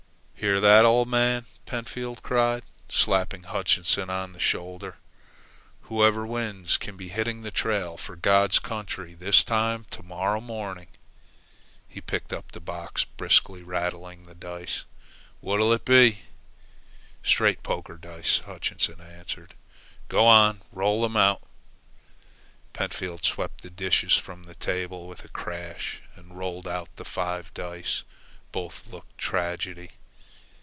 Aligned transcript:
"Hear 0.41 0.59
that, 0.59 0.85
old 0.85 1.07
man!" 1.07 1.45
Pentfield 1.67 2.23
cried, 2.23 2.63
slapping 2.89 3.43
Hutchinson 3.43 4.09
on 4.09 4.33
the 4.33 4.39
shoulder. 4.39 4.97
"Whoever 5.81 6.25
wins 6.25 6.77
can 6.77 6.97
be 6.97 7.09
hitting 7.09 7.43
the 7.43 7.51
trail 7.51 7.95
for 7.95 8.15
God's 8.15 8.57
country 8.57 9.13
this 9.13 9.43
time 9.43 9.85
tomorrow 9.91 10.41
morning!" 10.41 10.87
He 11.87 12.01
picked 12.01 12.33
up 12.33 12.51
the 12.53 12.59
box, 12.59 13.03
briskly 13.03 13.61
rattling 13.61 14.25
the 14.25 14.33
dice. 14.33 14.83
"What'll 15.41 15.71
it 15.73 15.85
be?" 15.85 16.23
"Straight 17.21 17.61
poker 17.61 17.95
dice," 17.97 18.39
Hutchinson 18.39 18.99
answered. 18.99 19.53
"Go 20.09 20.25
on 20.25 20.61
and 20.61 20.61
roll 20.71 21.03
them 21.03 21.15
out." 21.17 21.43
Pentfield 22.73 23.23
swept 23.25 23.61
the 23.61 23.69
dishes 23.69 24.17
from 24.17 24.45
the 24.45 24.55
table 24.55 25.07
with 25.07 25.23
a 25.23 25.27
crash 25.27 26.01
and 26.15 26.35
rolled 26.35 26.67
out 26.67 26.95
the 26.95 27.05
five 27.05 27.53
dice. 27.53 28.01
Both 28.51 28.87
looked 28.87 29.19
tragedy. 29.19 29.91